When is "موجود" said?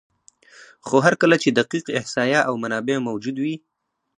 3.07-3.35